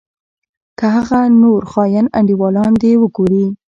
[0.77, 3.45] که هغه نور خاين انډيوالان دې وګورې.